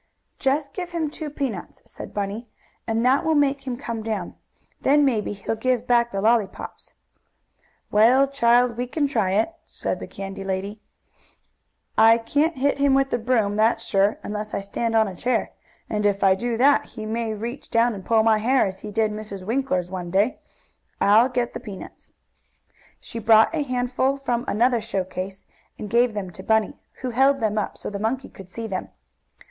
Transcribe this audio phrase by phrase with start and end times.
[0.39, 2.47] "Just give him two peanuts," said Bunny,
[2.87, 4.33] "and that will make him come down.
[4.81, 6.95] Then maybe he'll give back the lollypops."
[7.91, 9.53] "Well, child, we can try it,"
[9.99, 10.81] the candy lady
[11.93, 12.03] said.
[12.03, 15.51] "I can't hit him with the broom, that's sure, unless I stand on a chair,
[15.87, 18.89] and if I do that he may reach down and pull my hair, as he
[18.91, 19.45] did Mrs.
[19.45, 20.39] Winkler's one day.
[20.99, 22.15] I'll get the peanuts."
[22.99, 25.45] She brought a handful from another show case,
[25.77, 28.89] and gave them to Bunny, who held them up so the monkey could see them.